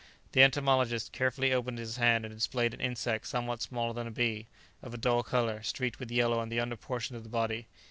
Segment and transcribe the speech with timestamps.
[0.31, 4.47] The entomologist carefully opened his hand and displayed an insect somewhat smaller than a bee,
[4.81, 7.67] of a dull colour, streaked with yellow on the under portion of the body.